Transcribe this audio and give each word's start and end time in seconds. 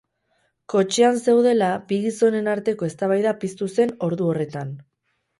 Kotxean 0.73 1.17
zeudela, 1.25 1.67
bi 1.91 1.99
gizonen 2.05 2.49
arteko 2.53 2.87
eztabaida 2.87 3.33
piztu 3.43 3.67
zen 3.75 3.93
ordu 4.07 4.31
horretan. 4.31 4.73